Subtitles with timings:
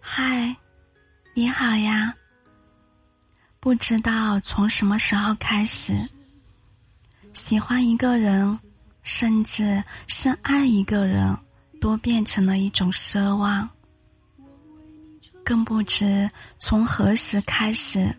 [0.00, 0.56] 嗨，
[1.34, 2.14] 你好呀。
[3.60, 5.92] 不知道从什么时候开始，
[7.32, 8.58] 喜欢一个人，
[9.02, 11.36] 甚至是爱一个人，
[11.80, 13.68] 都变成了一种奢望。
[15.46, 16.28] 更不知
[16.58, 18.12] 从何时开始，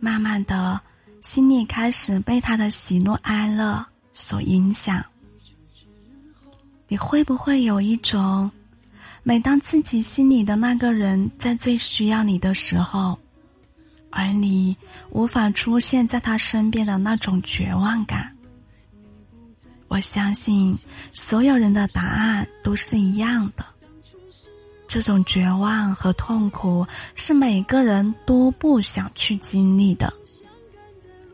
[0.00, 0.80] 慢慢的，
[1.20, 5.04] 心里开始被他的喜怒哀乐所影响。
[6.88, 8.50] 你会不会有一种？
[9.22, 13.18] 每当自己心里的那个人在最需要你的时候，
[14.08, 14.74] 而你
[15.10, 18.34] 无法出现在他身边的那种绝望感，
[19.88, 20.74] 我相信
[21.12, 23.73] 所有人的答案都是一样的。
[24.94, 30.14] 这种绝望和痛苦是每个人都不想去经历的，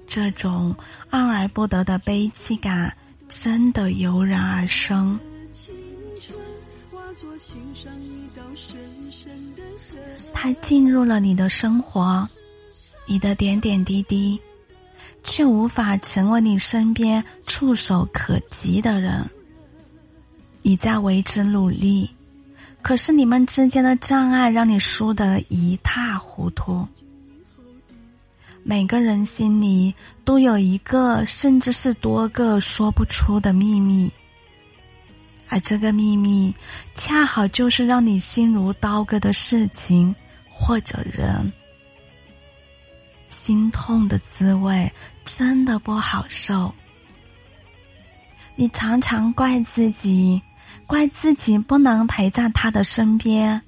[0.06, 0.74] 这种
[1.10, 2.96] 爱而不得的悲戚感
[3.28, 5.20] 真的油然而生。
[10.32, 12.26] 他进入了你的生活，
[13.04, 14.40] 你的点点滴滴，
[15.22, 19.22] 却无法成为你身边触手可及的人。
[20.62, 22.08] 你在为之努力，
[22.82, 26.86] 可是你们之间的障碍让你输得一塌糊涂。
[28.62, 34.10] 每个人心里都有一个，甚至是多个说不出的秘密。
[35.48, 36.54] 而这个秘密，
[36.94, 40.14] 恰好就是让你心如刀割的事情
[40.48, 41.52] 或者人，
[43.28, 44.90] 心痛的滋味
[45.24, 46.72] 真的不好受。
[48.54, 50.40] 你常常怪自己，
[50.90, 53.62] 怪自己不能陪在他的身边，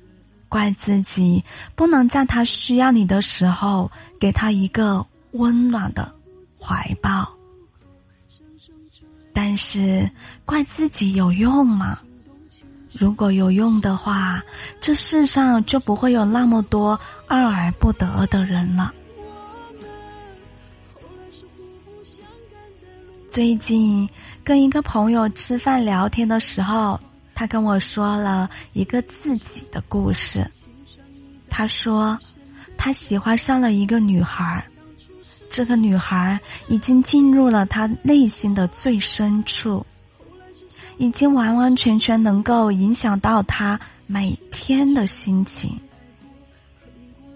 [0.49, 1.45] 怪自己
[1.77, 6.13] 不能在他需要你的时候给他一个温暖的
[6.61, 7.33] 怀抱。
[9.33, 10.11] 但是，
[10.45, 11.97] 怪自己有用吗？
[12.91, 14.43] 如果有用的话，
[14.81, 16.99] 这世上就不会有那么多
[17.29, 18.93] 爱而不得的人了。
[23.31, 24.07] 最近
[24.43, 27.01] 跟一个朋友吃饭聊天的时候，
[27.35, 30.49] 他跟我说了一个自己的故事。
[31.49, 32.19] 他说，
[32.77, 34.65] 他喜欢上了一个女孩。
[35.51, 39.85] 这个女孩已经进入了他内心的最深处，
[40.97, 45.79] 已经完完全全能够影响到他每天的心情。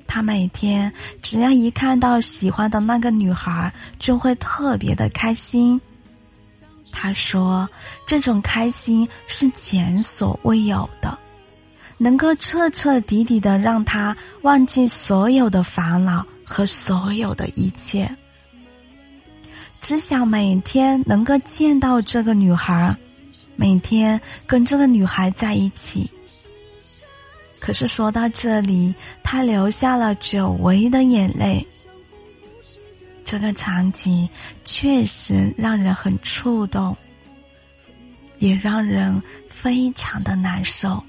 [0.07, 0.91] 他每天
[1.21, 5.78] 只要一看到喜欢的那个女孩，就会特别的开心。
[6.99, 7.69] 他说
[8.09, 11.19] ：“这种开心是前所未有的，
[11.99, 18.09] 能够彻彻底底的让他忘记所有的烦恼。”和所有的一切，
[19.81, 22.97] 只想每天能够见到这个女孩，
[23.57, 26.09] 每天跟这个女孩在一起。
[27.59, 31.67] 可是说到这里，他流下了久违的眼泪。
[33.26, 34.26] 这个场景
[34.64, 36.97] 确实让人很触动，
[38.38, 39.20] 也让人
[39.50, 41.03] 非常的难受。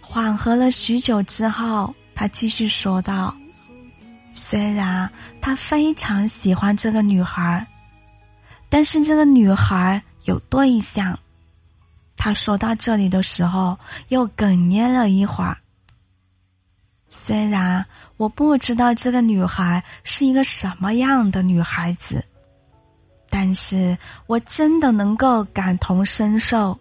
[0.00, 3.34] 缓和了许久之后，他继续说道。
[4.34, 5.08] 虽然
[5.40, 7.64] 他非常喜欢这个女孩，
[8.68, 11.16] 但是这个女孩有对象。
[12.16, 15.56] 他说到这里的时候，又哽咽了一会儿。
[17.14, 17.84] 虽然
[18.16, 22.24] 我不知道这个女孩是一个什么样的女孩子，
[23.28, 23.94] 但是
[24.26, 26.78] 我真的能够感同身受，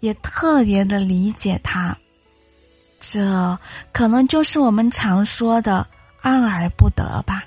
[0.00, 1.96] 也特别的理解她。
[2.98, 3.56] 这
[3.92, 5.86] 可能就是我们常说的。
[6.22, 7.42] 爱而不得吧。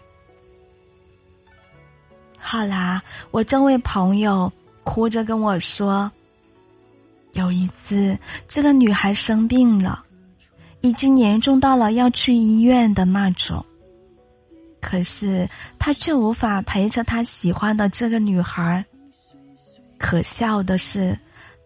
[2.40, 4.52] 后来，我这位朋友
[4.84, 6.12] 哭着跟我说，
[7.34, 8.18] 有一次
[8.48, 10.04] 这个女孩生病了，
[10.84, 13.66] 已经严重到了要去医院的那种。
[14.82, 15.50] 可是
[15.80, 18.84] 他却无法陪着他喜欢的这个女孩。
[19.98, 21.18] 可笑的是，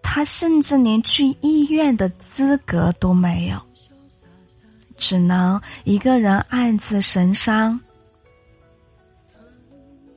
[0.03, 3.59] 他甚至连去医院的资格都没有。
[4.97, 7.79] 只能一个人暗自神伤。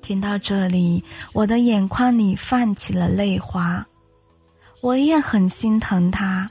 [0.02, 1.02] 听到这里，
[1.32, 3.86] 我的眼眶里泛起了泪花。
[4.82, 6.50] 我也很心疼他，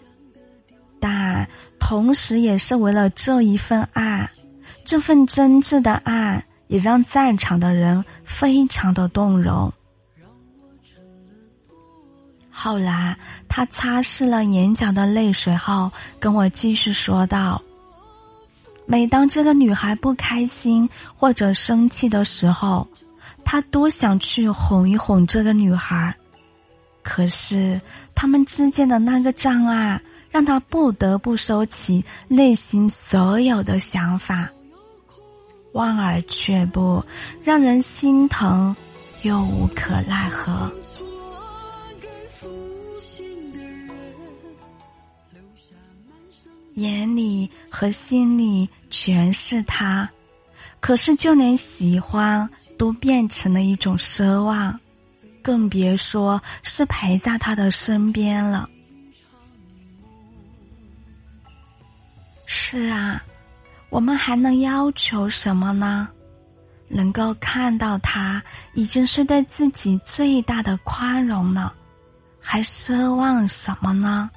[0.99, 1.47] 但
[1.79, 4.29] 同时也是为了这一份爱，
[4.83, 9.71] 这份真挚的爱，也让在场的人非常的动容。
[12.51, 13.17] 后来，
[13.47, 17.61] 他擦拭了眼角的泪水后，跟我继续说道。
[18.85, 22.85] 每当这个女孩不开心或者生气的时候，
[23.45, 26.13] 他多想去哄一哄这个女孩。
[27.01, 27.79] 可是
[28.13, 34.49] 他们之间的那个障碍，让他不得不收起内心所有的想法，
[35.73, 37.03] 望而却步，
[37.43, 38.75] 让人心疼
[39.23, 40.71] 又无可奈何。
[46.75, 50.09] 眼里和心里全是他，
[50.79, 54.79] 可是就连喜欢都变成了一种奢望，
[55.41, 58.69] 更别说是陪在他的身边了。
[62.51, 63.23] 是啊，
[63.91, 66.09] 我们还能要求什么呢？
[66.87, 68.41] 能够看到他，
[68.73, 71.71] 已经是对自己最大的宽容了，
[72.41, 74.31] 还奢望什么呢？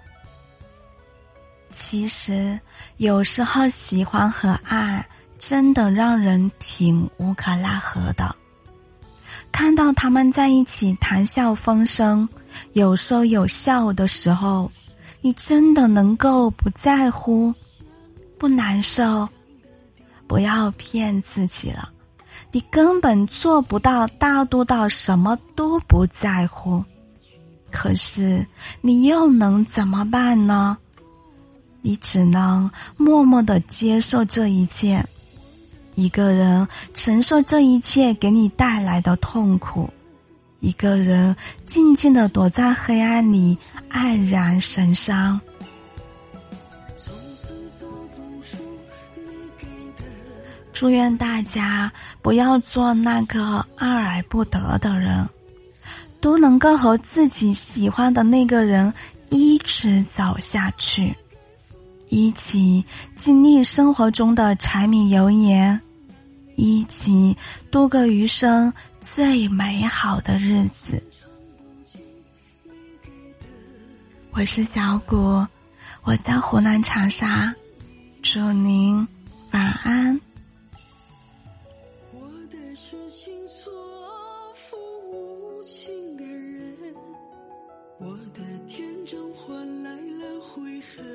[1.71, 2.61] 其实，
[2.99, 8.37] 有时候喜欢和爱真的让人挺无可奈何的。
[9.51, 12.29] 看到他们在一起谈笑风生、
[12.75, 14.71] 有说有笑的时候，
[15.23, 17.55] 你真的能够不在乎、
[18.43, 19.29] 不难受？
[20.27, 21.91] 不要骗自己了，
[22.51, 26.85] 你根本做不到大度到什么都不在乎。
[27.71, 28.45] 可是，
[28.81, 30.77] 你又能怎么办呢？
[31.83, 35.07] 你只能默默的接受这一切，
[35.95, 39.89] 一个人承受这一切给你带来的痛苦，
[40.59, 43.57] 一个人静静的躲在黑暗里
[43.89, 45.41] 黯然神伤。
[50.83, 51.93] 祝愿大家
[52.23, 55.25] 不要做那个爱而不得的人，
[56.21, 58.93] 都能够和自己喜欢的那个人
[59.31, 61.17] 一直走下去。
[62.09, 62.85] 一起
[63.15, 65.81] 经历生活中的柴米油盐，
[66.57, 67.37] 一起
[67.71, 71.01] 度过余生最美好的日子。
[74.33, 75.47] 我是小谷，
[76.03, 77.55] 我在湖南长沙，
[78.21, 79.07] 祝您
[79.53, 80.21] 晚安。
[88.05, 91.07] 我的天真换来了悔恨。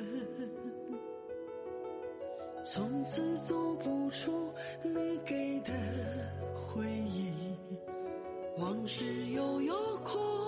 [2.64, 4.54] 从此走不出
[4.84, 5.74] 你给的
[6.56, 7.34] 回忆，
[8.58, 10.47] 往事悠悠空